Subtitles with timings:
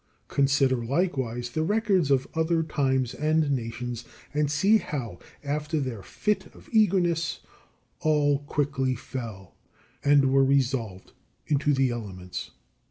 [0.29, 6.47] Consider, likewise, the records of other times and nations, and see how, after their fit
[6.55, 7.41] of eagerness,
[7.99, 9.53] all quickly fell,
[10.03, 11.11] and were resolved
[11.45, 12.49] into the elements.